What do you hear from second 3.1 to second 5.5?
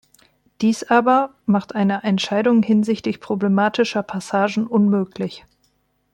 problematischer Passagen unmöglich.